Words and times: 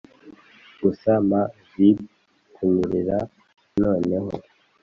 gusa 0.81 1.11
mpa 1.27 1.41
vibe 1.71 2.03
kunyerera 2.53 3.17
noneho 3.81 4.29